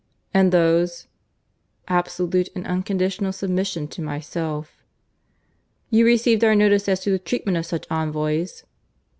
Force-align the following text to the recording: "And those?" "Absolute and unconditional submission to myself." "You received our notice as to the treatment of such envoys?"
"And 0.33 0.51
those?" 0.51 1.05
"Absolute 1.87 2.49
and 2.55 2.65
unconditional 2.65 3.31
submission 3.31 3.87
to 3.89 4.01
myself." 4.01 4.73
"You 5.91 6.07
received 6.07 6.43
our 6.43 6.55
notice 6.55 6.89
as 6.89 7.01
to 7.01 7.11
the 7.11 7.19
treatment 7.19 7.59
of 7.59 7.67
such 7.67 7.85
envoys?" 7.91 8.63